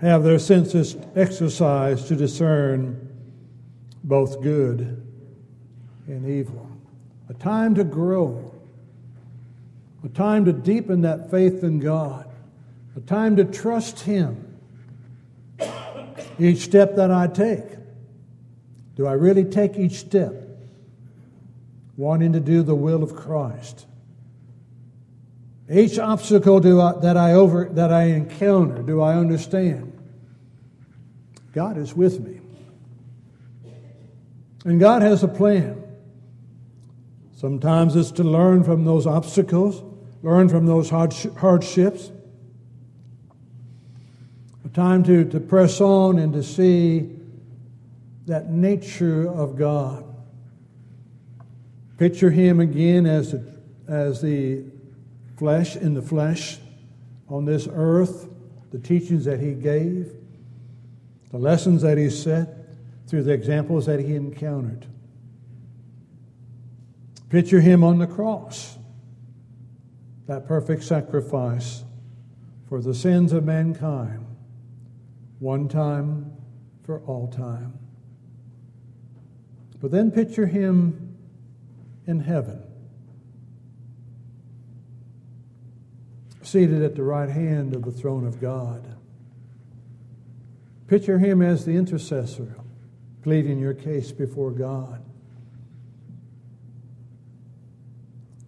have 0.00 0.22
their 0.22 0.38
senses 0.38 0.96
exercised 1.16 2.08
to 2.08 2.16
discern 2.16 3.08
both 4.04 4.40
good 4.42 5.04
and 6.06 6.26
evil. 6.26 6.70
A 7.28 7.34
time 7.34 7.74
to 7.74 7.84
grow, 7.84 8.52
a 10.04 10.08
time 10.08 10.44
to 10.44 10.52
deepen 10.52 11.02
that 11.02 11.30
faith 11.30 11.62
in 11.62 11.80
God, 11.80 12.28
a 12.96 13.00
time 13.00 13.36
to 13.36 13.44
trust 13.44 14.00
Him. 14.00 14.44
Each 16.38 16.60
step 16.60 16.94
that 16.96 17.10
I 17.10 17.26
take, 17.26 17.64
do 18.96 19.06
I 19.06 19.12
really 19.12 19.44
take 19.44 19.76
each 19.76 19.98
step 19.98 20.34
wanting 21.96 22.32
to 22.32 22.40
do 22.40 22.62
the 22.62 22.76
will 22.76 23.02
of 23.02 23.14
Christ? 23.16 23.86
Each 25.70 25.98
obstacle 25.98 26.80
I, 26.80 26.98
that 27.00 27.16
I 27.16 27.34
over 27.34 27.66
that 27.72 27.92
I 27.92 28.04
encounter, 28.04 28.82
do 28.82 29.02
I 29.02 29.16
understand? 29.16 29.92
God 31.52 31.76
is 31.76 31.94
with 31.94 32.20
me. 32.20 32.40
And 34.64 34.80
God 34.80 35.02
has 35.02 35.22
a 35.22 35.28
plan. 35.28 35.82
Sometimes 37.36 37.96
it's 37.96 38.10
to 38.12 38.24
learn 38.24 38.64
from 38.64 38.84
those 38.84 39.06
obstacles, 39.06 39.82
learn 40.22 40.48
from 40.48 40.66
those 40.66 40.90
hardships. 40.90 42.12
A 44.64 44.68
time 44.70 45.04
to, 45.04 45.24
to 45.26 45.38
press 45.38 45.80
on 45.80 46.18
and 46.18 46.32
to 46.32 46.42
see 46.42 47.10
that 48.26 48.50
nature 48.50 49.28
of 49.28 49.56
God. 49.56 50.04
Picture 51.98 52.30
Him 52.30 52.60
again 52.60 53.06
as, 53.06 53.34
a, 53.34 53.44
as 53.86 54.20
the 54.20 54.64
flesh 55.38 55.76
in 55.76 55.94
the 55.94 56.02
flesh 56.02 56.58
on 57.28 57.44
this 57.44 57.68
earth, 57.70 58.28
the 58.72 58.78
teachings 58.78 59.24
that 59.24 59.40
he 59.40 59.54
gave, 59.54 60.12
the 61.30 61.38
lessons 61.38 61.82
that 61.82 61.96
he 61.96 62.10
set 62.10 62.48
through 63.06 63.22
the 63.22 63.32
examples 63.32 63.86
that 63.86 64.00
he 64.00 64.14
encountered. 64.14 64.86
Picture 67.30 67.60
him 67.60 67.84
on 67.84 67.98
the 67.98 68.06
cross, 68.06 68.76
that 70.26 70.46
perfect 70.46 70.82
sacrifice 70.82 71.84
for 72.68 72.82
the 72.82 72.94
sins 72.94 73.32
of 73.32 73.44
mankind, 73.44 74.26
one 75.38 75.68
time 75.68 76.32
for 76.84 77.00
all 77.00 77.28
time. 77.28 77.78
But 79.80 79.90
then 79.92 80.10
picture 80.10 80.46
him 80.46 81.16
in 82.06 82.20
heaven 82.20 82.67
seated 86.48 86.82
at 86.82 86.94
the 86.94 87.02
right 87.02 87.28
hand 87.28 87.74
of 87.74 87.84
the 87.84 87.92
throne 87.92 88.26
of 88.26 88.40
God. 88.40 88.94
Picture 90.86 91.18
him 91.18 91.42
as 91.42 91.64
the 91.64 91.72
intercessor, 91.72 92.56
pleading 93.22 93.58
your 93.58 93.74
case 93.74 94.10
before 94.10 94.50
God. 94.50 95.04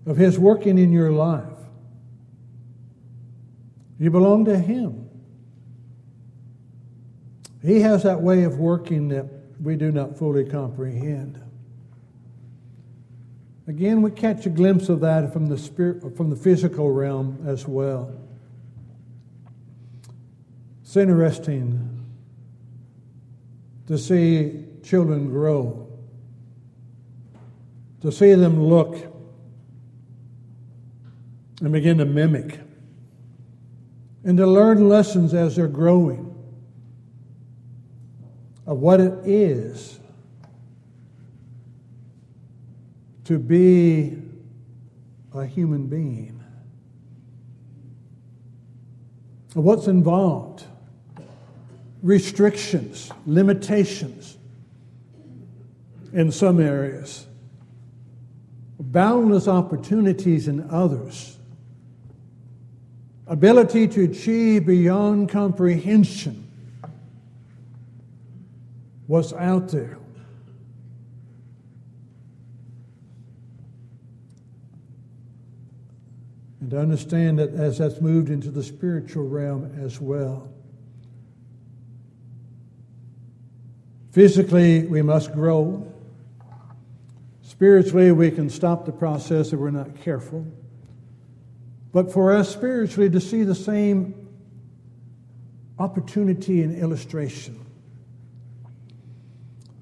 Of 0.07 0.17
his 0.17 0.39
working 0.39 0.79
in 0.79 0.93
your 0.93 1.13
life. 1.13 1.45
You 3.99 4.11
belong 4.11 4.47
to 4.47 4.59
him. 4.59 5.11
He 7.63 7.81
has 7.81 8.05
that 8.05 8.23
way 8.23 8.45
of 8.45 8.57
working 8.57 9.09
that 9.09 9.27
we 9.61 9.77
do 9.77 9.93
not 9.93 10.17
fully 10.17 10.47
comprehend. 10.47 11.39
Again, 13.71 14.03
we 14.03 14.11
catch 14.11 14.47
a 14.47 14.49
glimpse 14.51 14.89
of 14.89 14.99
that 15.03 15.33
from 15.33 15.47
the 15.47 15.57
spirit, 15.57 16.17
from 16.17 16.29
the 16.29 16.35
physical 16.35 16.91
realm 16.91 17.39
as 17.47 17.69
well. 17.69 18.13
It's 20.83 20.97
interesting 20.97 22.05
to 23.87 23.97
see 23.97 24.65
children 24.83 25.29
grow, 25.31 25.89
to 28.01 28.11
see 28.11 28.35
them 28.35 28.61
look 28.61 28.97
and 31.61 31.73
begin 31.73 31.99
to 31.99 32.05
mimic, 32.05 32.59
and 34.25 34.37
to 34.37 34.49
learn 34.49 34.89
lessons 34.89 35.33
as 35.33 35.55
they're 35.55 35.69
growing 35.69 36.35
of 38.67 38.79
what 38.79 38.99
it 38.99 39.15
is 39.25 40.00
to 43.25 43.39
be 43.39 44.17
a 45.35 45.45
human 45.45 45.87
being. 45.87 46.43
What's 49.55 49.87
involved? 49.87 50.65
Restrictions, 52.03 53.11
limitations 53.27 54.39
in 56.13 56.33
some 56.33 56.61
areas, 56.61 57.27
boundless 58.79 59.47
opportunities 59.47 60.49
in 60.49 60.69
others, 60.71 61.37
ability 63.27 63.87
to 63.89 64.05
achieve 64.05 64.67
beyond 64.67 65.29
comprehension 65.29 66.47
what's 69.07 69.33
out 69.33 69.69
there. 69.69 70.00
And 76.61 76.71
to 76.71 76.79
understand 76.79 77.39
that 77.39 77.55
as 77.55 77.79
that's 77.79 78.01
moved 78.01 78.31
into 78.31 78.51
the 78.51 78.63
spiritual 78.63 79.27
realm 79.27 79.79
as 79.83 80.01
well. 80.01 80.49
Physically, 84.13 84.87
we 84.87 85.03
must 85.03 85.33
grow. 85.33 85.87
Spiritually, 87.43 88.13
we 88.13 88.31
can 88.31 88.51
stop 88.51 88.85
the 88.85 88.93
process 88.93 89.53
if 89.53 89.59
we're 89.59 89.71
not 89.71 90.01
careful. 90.01 90.47
But 91.93 92.13
for 92.13 92.33
us 92.33 92.53
spiritually 92.53 93.11
to 93.11 93.21
see 93.21 93.43
the 93.43 93.55
same 93.55 94.15
opportunity 95.79 96.63
and 96.63 96.77
illustration. 96.77 97.65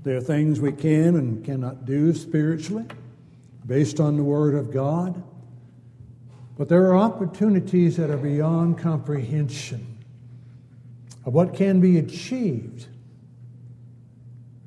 There 0.04 0.16
are 0.16 0.20
things 0.22 0.60
we 0.60 0.72
can 0.72 1.16
and 1.16 1.44
cannot 1.44 1.84
do 1.84 2.14
spiritually 2.14 2.86
based 3.66 4.00
on 4.00 4.16
the 4.16 4.22
Word 4.22 4.54
of 4.54 4.72
God. 4.72 5.22
But 6.58 6.68
there 6.68 6.86
are 6.88 6.96
opportunities 6.96 7.96
that 7.98 8.10
are 8.10 8.16
beyond 8.16 8.78
comprehension 8.78 9.96
of 11.24 11.32
what 11.32 11.54
can 11.54 11.80
be 11.80 11.98
achieved 11.98 12.88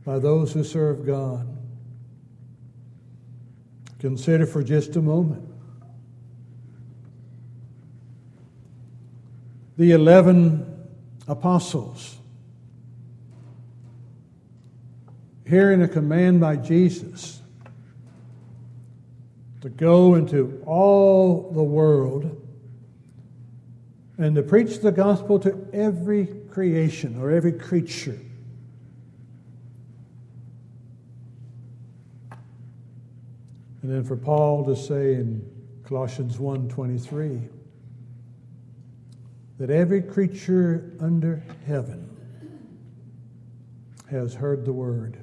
by 0.05 0.17
those 0.17 0.53
who 0.53 0.63
serve 0.63 1.05
God. 1.05 1.45
Consider 3.99 4.45
for 4.45 4.63
just 4.63 4.95
a 4.95 5.01
moment 5.01 5.47
the 9.77 9.91
11 9.91 10.65
apostles. 11.27 12.17
Hearing 15.45 15.81
a 15.81 15.87
command 15.87 16.39
by 16.39 16.55
Jesus 16.55 17.40
to 19.61 19.69
go 19.69 20.15
into 20.15 20.61
all 20.65 21.51
the 21.51 21.63
world 21.63 22.37
and 24.17 24.35
to 24.35 24.43
preach 24.43 24.79
the 24.79 24.91
gospel 24.91 25.39
to 25.39 25.67
every 25.71 26.27
creation 26.51 27.19
or 27.19 27.31
every 27.31 27.53
creature. 27.53 28.19
And 33.81 33.91
then 33.91 34.03
for 34.03 34.15
Paul 34.15 34.65
to 34.65 34.75
say 34.75 35.15
in 35.15 35.43
Colossians 35.83 36.37
1:23 36.37 37.49
that 39.57 39.69
every 39.69 40.01
creature 40.01 40.91
under 40.99 41.43
heaven 41.65 42.09
has 44.09 44.33
heard 44.33 44.65
the 44.65 44.73
word. 44.73 45.17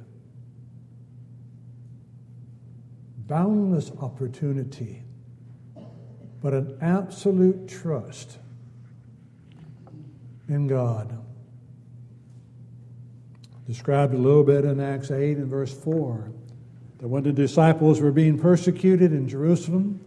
Boundless 3.28 3.92
opportunity, 4.00 5.02
but 6.42 6.54
an 6.54 6.78
absolute 6.80 7.68
trust 7.68 8.38
in 10.48 10.66
God. 10.66 11.16
Described 13.66 14.14
a 14.14 14.16
little 14.16 14.44
bit 14.44 14.64
in 14.64 14.80
Acts 14.80 15.10
8 15.10 15.36
and 15.36 15.46
verse 15.46 15.72
4 15.72 16.32
that 16.98 17.08
when 17.08 17.22
the 17.22 17.32
disciples 17.32 18.00
were 18.00 18.10
being 18.10 18.38
persecuted 18.38 19.12
in 19.12 19.28
Jerusalem, 19.28 20.00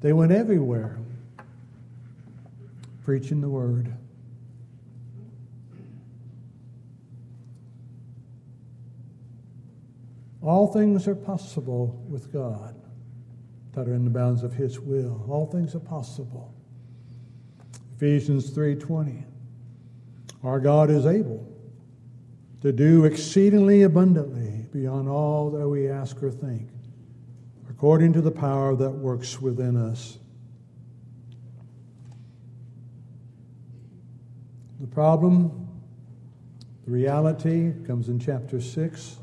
they 0.00 0.12
went 0.12 0.30
everywhere 0.30 0.96
preaching 3.04 3.40
the 3.40 3.48
word. 3.48 3.92
All 10.44 10.66
things 10.66 11.08
are 11.08 11.14
possible 11.14 12.04
with 12.06 12.30
God 12.30 12.76
that 13.72 13.88
are 13.88 13.94
in 13.94 14.04
the 14.04 14.10
bounds 14.10 14.42
of 14.42 14.52
his 14.52 14.78
will. 14.78 15.24
All 15.26 15.46
things 15.46 15.74
are 15.74 15.80
possible. 15.80 16.52
Ephesians 17.96 18.50
3:20. 18.50 19.24
Our 20.42 20.60
God 20.60 20.90
is 20.90 21.06
able 21.06 21.46
to 22.60 22.72
do 22.72 23.04
exceedingly 23.04 23.82
abundantly 23.82 24.66
beyond 24.70 25.08
all 25.08 25.50
that 25.50 25.66
we 25.66 25.88
ask 25.88 26.22
or 26.22 26.30
think, 26.30 26.68
according 27.70 28.12
to 28.12 28.20
the 28.20 28.30
power 28.30 28.76
that 28.76 28.90
works 28.90 29.40
within 29.40 29.76
us. 29.76 30.18
The 34.78 34.86
problem, 34.86 35.68
the 36.84 36.90
reality, 36.90 37.72
comes 37.86 38.10
in 38.10 38.18
chapter 38.18 38.60
6. 38.60 39.20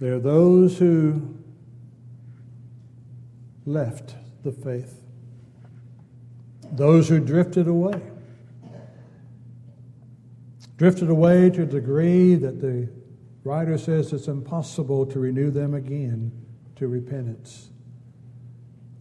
There 0.00 0.14
are 0.14 0.20
those 0.20 0.78
who 0.78 1.34
left 3.66 4.14
the 4.44 4.52
faith, 4.52 5.02
those 6.70 7.08
who 7.08 7.18
drifted 7.18 7.66
away. 7.66 8.00
Drifted 10.76 11.10
away 11.10 11.50
to 11.50 11.62
a 11.62 11.66
degree 11.66 12.36
that 12.36 12.60
the 12.60 12.88
writer 13.42 13.76
says 13.76 14.12
it's 14.12 14.28
impossible 14.28 15.04
to 15.06 15.18
renew 15.18 15.50
them 15.50 15.74
again 15.74 16.30
to 16.76 16.86
repentance. 16.86 17.70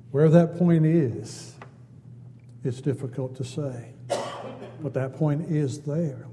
Where 0.10 0.30
that 0.30 0.58
point 0.58 0.88
is, 0.88 1.54
it's 2.64 2.82
difficult 2.82 3.36
to 3.36 3.44
say. 3.44 3.94
But 4.82 4.96
that 4.96 5.16
point 5.16 5.52
is 5.52 5.82
there. 5.82 6.26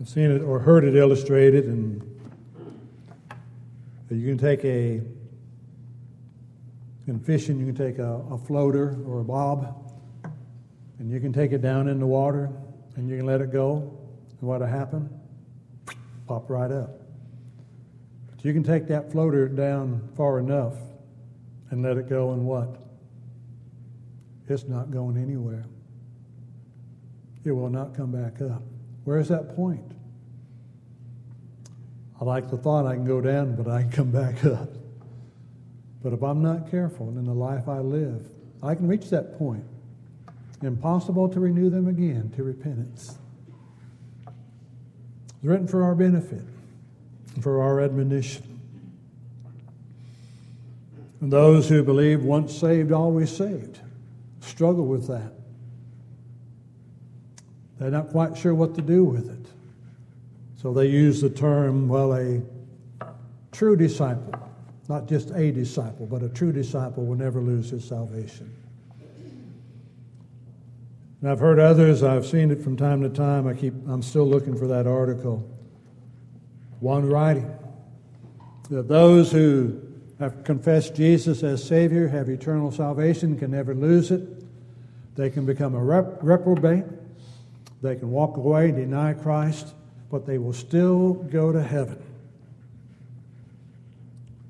I've 0.00 0.08
seen 0.08 0.30
it 0.30 0.40
or 0.40 0.60
heard 0.60 0.84
it 0.84 0.96
illustrated, 0.96 1.66
and 4.14 4.22
you 4.22 4.28
can 4.28 4.38
take 4.38 4.64
a, 4.64 5.00
in 7.08 7.18
fishing, 7.18 7.58
you 7.58 7.66
can 7.66 7.74
take 7.74 7.98
a, 7.98 8.22
a 8.30 8.38
floater 8.38 8.96
or 9.08 9.18
a 9.18 9.24
bob, 9.24 9.92
and 11.00 11.10
you 11.10 11.18
can 11.18 11.32
take 11.32 11.50
it 11.50 11.60
down 11.60 11.88
in 11.88 11.98
the 11.98 12.06
water, 12.06 12.48
and 12.94 13.08
you 13.10 13.16
can 13.16 13.26
let 13.26 13.40
it 13.40 13.50
go, 13.50 13.98
and 14.30 14.48
what'll 14.48 14.68
happen? 14.68 15.10
Pop 16.28 16.48
right 16.48 16.70
up. 16.70 17.00
But 18.30 18.44
you 18.44 18.52
can 18.52 18.62
take 18.62 18.86
that 18.86 19.10
floater 19.10 19.48
down 19.48 20.08
far 20.16 20.38
enough 20.38 20.74
and 21.70 21.82
let 21.82 21.96
it 21.96 22.08
go, 22.08 22.34
and 22.34 22.46
what? 22.46 22.76
It's 24.48 24.68
not 24.68 24.92
going 24.92 25.16
anywhere 25.16 25.64
it 27.44 27.50
will 27.50 27.68
not 27.68 27.94
come 27.94 28.10
back 28.10 28.40
up. 28.40 28.62
Where 29.04 29.18
is 29.18 29.28
that 29.28 29.54
point? 29.54 29.92
I 32.24 32.26
like 32.26 32.48
the 32.50 32.56
thought 32.56 32.86
I 32.86 32.94
can 32.94 33.04
go 33.04 33.20
down, 33.20 33.54
but 33.54 33.70
I 33.70 33.82
can 33.82 33.90
come 33.90 34.10
back 34.10 34.46
up. 34.46 34.70
But 36.02 36.14
if 36.14 36.22
I'm 36.22 36.40
not 36.40 36.70
careful 36.70 37.10
in 37.10 37.26
the 37.26 37.34
life 37.34 37.68
I 37.68 37.80
live, 37.80 38.26
I 38.62 38.74
can 38.74 38.88
reach 38.88 39.10
that 39.10 39.36
point. 39.36 39.64
Impossible 40.62 41.28
to 41.28 41.38
renew 41.38 41.68
them 41.68 41.86
again 41.86 42.32
to 42.36 42.42
repentance. 42.42 43.18
It's 44.26 45.44
written 45.44 45.68
for 45.68 45.82
our 45.82 45.94
benefit, 45.94 46.40
for 47.42 47.62
our 47.62 47.82
admonition. 47.82 48.58
And 51.20 51.30
those 51.30 51.68
who 51.68 51.82
believe 51.82 52.22
once 52.22 52.56
saved, 52.56 52.90
always 52.90 53.30
saved 53.30 53.80
struggle 54.40 54.86
with 54.86 55.08
that. 55.08 55.32
They're 57.78 57.90
not 57.90 58.08
quite 58.08 58.38
sure 58.38 58.54
what 58.54 58.76
to 58.76 58.80
do 58.80 59.04
with 59.04 59.28
it. 59.28 59.43
So 60.64 60.72
they 60.72 60.86
use 60.86 61.20
the 61.20 61.28
term, 61.28 61.88
well, 61.90 62.14
a 62.14 62.40
true 63.52 63.76
disciple, 63.76 64.32
not 64.88 65.06
just 65.06 65.30
a 65.32 65.52
disciple, 65.52 66.06
but 66.06 66.22
a 66.22 66.28
true 66.30 66.52
disciple 66.52 67.04
will 67.04 67.16
never 67.16 67.38
lose 67.42 67.68
his 67.68 67.86
salvation. 67.86 68.50
And 71.20 71.30
I've 71.30 71.38
heard 71.38 71.58
others, 71.58 72.02
I've 72.02 72.24
seen 72.24 72.50
it 72.50 72.62
from 72.62 72.78
time 72.78 73.02
to 73.02 73.10
time. 73.10 73.46
I 73.46 73.52
keep, 73.52 73.74
I'm 73.86 74.00
still 74.00 74.26
looking 74.26 74.56
for 74.56 74.66
that 74.68 74.86
article. 74.86 75.46
One 76.80 77.10
writing 77.10 77.54
that 78.70 78.88
those 78.88 79.30
who 79.30 79.82
have 80.18 80.44
confessed 80.44 80.94
Jesus 80.94 81.42
as 81.42 81.62
Savior 81.62 82.08
have 82.08 82.30
eternal 82.30 82.72
salvation, 82.72 83.38
can 83.38 83.50
never 83.50 83.74
lose 83.74 84.10
it. 84.10 84.22
They 85.14 85.28
can 85.28 85.44
become 85.44 85.74
a 85.74 85.84
rep- 85.84 86.20
reprobate 86.22 86.84
they 87.82 87.96
can 87.96 88.10
walk 88.10 88.38
away 88.38 88.70
deny 88.70 89.12
Christ, 89.12 89.74
but 90.14 90.26
they 90.26 90.38
will 90.38 90.52
still 90.52 91.14
go 91.14 91.50
to 91.50 91.60
heaven. 91.60 92.00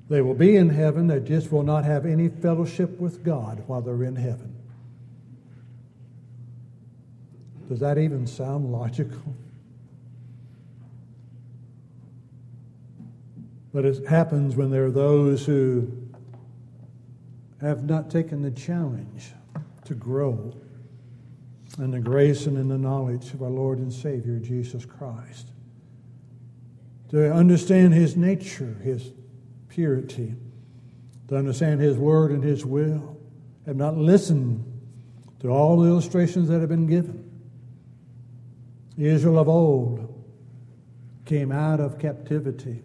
They 0.09 0.21
will 0.21 0.35
be 0.35 0.57
in 0.57 0.69
heaven, 0.69 1.07
they 1.07 1.19
just 1.19 1.51
will 1.51 1.63
not 1.63 1.83
have 1.83 2.05
any 2.05 2.29
fellowship 2.29 2.99
with 2.99 3.23
God 3.23 3.63
while 3.65 3.81
they're 3.81 4.03
in 4.03 4.15
heaven. 4.15 4.55
Does 7.67 7.79
that 7.79 7.97
even 7.97 8.27
sound 8.27 8.71
logical? 8.71 9.23
But 13.73 13.85
it 13.85 14.05
happens 14.05 14.55
when 14.55 14.69
there 14.69 14.85
are 14.85 14.91
those 14.91 15.47
who 15.47 15.91
have 17.59 17.85
not 17.85 18.11
taken 18.11 18.43
the 18.43 18.51
challenge 18.51 19.31
to 19.85 19.95
grow 19.95 20.53
in 21.79 21.89
the 21.89 21.99
grace 21.99 22.45
and 22.45 22.55
in 22.55 22.67
the 22.67 22.77
knowledge 22.77 23.33
of 23.33 23.41
our 23.41 23.49
Lord 23.49 23.79
and 23.79 23.91
Savior, 23.91 24.37
Jesus 24.37 24.85
Christ. 24.85 25.53
To 27.15 27.31
understand 27.31 27.93
His 27.93 28.17
nature, 28.17 28.75
His 28.83 29.13
purity, 29.69 30.35
to 31.29 31.37
understand 31.37 31.79
His 31.79 31.97
word 31.97 32.31
and 32.31 32.43
His 32.43 32.65
will, 32.65 33.17
have 33.65 33.77
not 33.77 33.95
listened 33.95 34.65
to 35.39 35.47
all 35.47 35.79
the 35.79 35.87
illustrations 35.87 36.49
that 36.49 36.59
have 36.59 36.67
been 36.67 36.87
given. 36.87 37.23
Israel 38.97 39.39
of 39.39 39.47
old 39.47 40.13
came 41.23 41.53
out 41.53 41.79
of 41.79 41.99
captivity. 41.99 42.83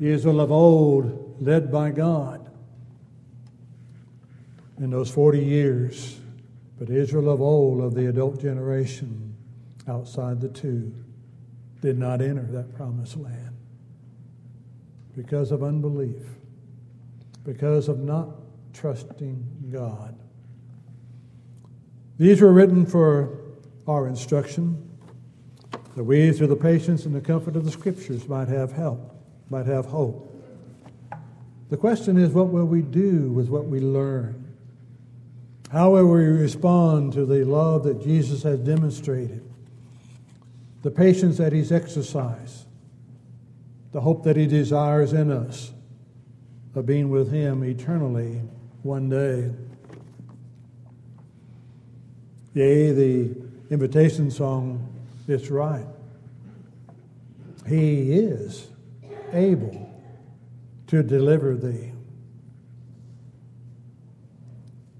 Israel 0.00 0.40
of 0.40 0.50
old, 0.50 1.42
led 1.42 1.70
by 1.70 1.90
God 1.90 2.50
in 4.78 4.88
those 4.88 5.10
40 5.10 5.44
years 5.44 6.18
but 6.78 6.88
Israel 6.88 7.28
of 7.28 7.42
old, 7.42 7.82
of 7.82 7.94
the 7.94 8.08
adult 8.08 8.40
generation, 8.40 9.36
outside 9.86 10.40
the 10.40 10.48
two, 10.48 10.90
did 11.84 11.98
not 11.98 12.22
enter 12.22 12.42
that 12.42 12.74
promised 12.74 13.14
land 13.18 13.54
because 15.14 15.52
of 15.52 15.62
unbelief, 15.62 16.22
because 17.44 17.88
of 17.88 17.98
not 17.98 18.30
trusting 18.72 19.68
God. 19.70 20.18
These 22.18 22.40
were 22.40 22.54
written 22.54 22.86
for 22.86 23.38
our 23.86 24.08
instruction, 24.08 24.80
that 25.94 26.04
we, 26.04 26.32
through 26.32 26.46
the 26.46 26.56
patience 26.56 27.04
and 27.04 27.14
the 27.14 27.20
comfort 27.20 27.54
of 27.54 27.66
the 27.66 27.70
Scriptures, 27.70 28.26
might 28.28 28.48
have 28.48 28.72
help, 28.72 29.14
might 29.50 29.66
have 29.66 29.84
hope. 29.84 30.34
The 31.68 31.76
question 31.76 32.16
is, 32.16 32.30
what 32.30 32.48
will 32.48 32.64
we 32.64 32.80
do 32.80 33.30
with 33.30 33.50
what 33.50 33.66
we 33.66 33.80
learn? 33.80 34.56
How 35.70 35.90
will 35.90 36.06
we 36.06 36.24
respond 36.24 37.12
to 37.12 37.26
the 37.26 37.44
love 37.44 37.84
that 37.84 38.02
Jesus 38.02 38.42
has 38.42 38.58
demonstrated, 38.60 39.42
the 40.84 40.90
patience 40.90 41.38
that 41.38 41.50
He's 41.50 41.72
exercised, 41.72 42.66
the 43.92 44.02
hope 44.02 44.22
that 44.24 44.36
He 44.36 44.46
desires 44.46 45.14
in 45.14 45.32
us 45.32 45.72
of 46.74 46.84
being 46.84 47.08
with 47.08 47.32
Him 47.32 47.64
eternally 47.64 48.42
one 48.82 49.08
day? 49.08 49.50
Yea, 52.52 52.92
the 52.92 53.34
invitation 53.70 54.30
song 54.30 54.86
is 55.26 55.50
right. 55.50 55.86
He 57.66 58.12
is 58.12 58.68
able 59.32 59.90
to 60.88 61.02
deliver 61.02 61.56
thee. 61.56 61.92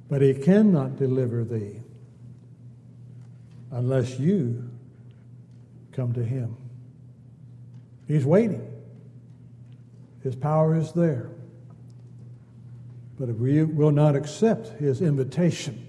But 0.08 0.22
he 0.22 0.32
cannot 0.32 0.96
deliver 0.96 1.44
thee 1.44 1.82
unless 3.70 4.18
you 4.18 4.70
come 5.94 6.12
to 6.12 6.24
him. 6.24 6.56
He's 8.06 8.24
waiting. 8.24 8.70
His 10.22 10.34
power 10.36 10.76
is 10.76 10.92
there. 10.92 11.30
But 13.18 13.28
if 13.28 13.36
we 13.36 13.62
will 13.62 13.92
not 13.92 14.16
accept 14.16 14.78
his 14.80 15.00
invitation, 15.00 15.86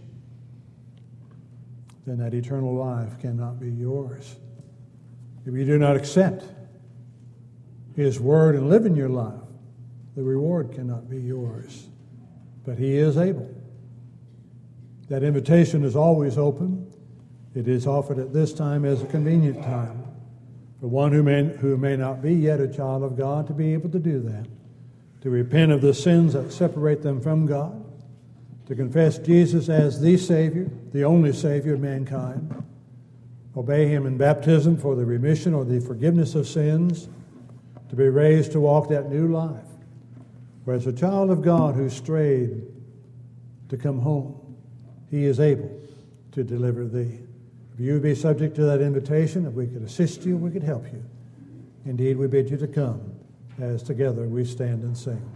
then 2.06 2.20
that 2.20 2.34
eternal 2.34 2.76
life 2.76 3.20
cannot 3.20 3.60
be 3.60 3.72
yours. 3.72 4.36
If 5.46 5.54
you 5.54 5.66
do 5.66 5.78
not 5.78 5.96
accept 5.96 6.44
his 7.96 8.20
word 8.20 8.56
and 8.56 8.70
live 8.70 8.86
in 8.86 8.96
your 8.96 9.10
life, 9.10 9.40
the 10.16 10.24
reward 10.24 10.74
cannot 10.74 11.10
be 11.10 11.20
yours. 11.20 11.88
But 12.66 12.78
he 12.78 12.96
is 12.96 13.18
able. 13.18 13.50
That 15.10 15.24
invitation 15.24 15.84
is 15.84 15.96
always 15.96 16.38
open. 16.38 16.92
It 17.56 17.70
is 17.70 17.88
offered 17.88 18.20
at 18.20 18.34
this 18.34 18.54
time 18.54 18.84
as 18.84 19.02
a 19.02 19.06
convenient 19.06 19.64
time 19.64 20.04
for 20.82 20.88
one 20.88 21.14
who 21.14 21.24
may, 21.24 21.46
who 21.46 21.78
may 21.78 21.96
not 21.96 22.22
be 22.22 22.34
yet 22.34 22.60
a 22.60 22.68
child 22.68 23.02
of 23.02 23.18
God 23.18 23.48
to 23.48 23.54
be 23.54 23.74
able 23.74 23.90
to 23.90 24.00
do 24.00 24.20
that, 24.20 24.46
to 25.22 25.30
repent 25.30 25.72
of 25.72 25.82
the 25.82 25.94
sins 25.94 26.34
that 26.34 26.52
separate 26.52 27.02
them 27.02 27.22
from 27.22 27.46
God, 27.46 27.82
to 28.68 28.76
confess 28.76 29.18
Jesus 29.18 29.70
as 29.70 30.02
the 30.02 30.18
Savior, 30.18 30.70
the 30.92 31.06
only 31.06 31.32
Savior 31.32 31.76
of 31.76 31.80
mankind, 31.80 32.64
obey 33.56 33.88
Him 33.88 34.06
in 34.06 34.18
baptism 34.18 34.76
for 34.76 34.96
the 34.96 35.06
remission 35.06 35.54
or 35.54 35.64
the 35.64 35.80
forgiveness 35.80 36.36
of 36.36 36.48
sins, 36.48 37.08
to 37.90 37.96
be 37.96 38.10
raised 38.10 38.52
to 38.52 38.60
walk 38.60 38.90
that 38.90 39.10
new 39.10 39.30
life. 39.30 39.64
Whereas 40.66 40.88
a 40.88 40.94
child 40.94 41.32
of 41.32 41.42
God 41.42 41.76
who 41.76 41.90
strayed 41.90 42.64
to 43.70 43.78
come 43.78 44.00
home, 44.00 44.58
he 45.10 45.24
is 45.24 45.40
able 45.40 45.72
to 46.34 46.44
deliver 46.44 46.86
thee. 46.86 47.25
If 47.76 47.82
you 47.82 47.92
would 47.94 48.04
be 48.04 48.16
subject 48.16 48.56
to 48.56 48.64
that 48.64 48.80
invitation, 48.80 49.46
if 49.46 49.54
we 49.54 49.68
could 49.68 49.84
assist 49.84 50.26
you, 50.26 50.38
we 50.38 50.50
could 50.50 50.64
help 50.64 50.86
you. 50.94 51.04
Indeed, 51.86 52.16
we 52.16 52.28
bid 52.28 52.50
you 52.50 52.56
to 52.56 52.68
come 52.68 53.02
as 53.60 53.84
together 53.84 54.24
we 54.24 54.46
stand 54.46 54.84
and 54.84 54.98
sing. 54.98 55.35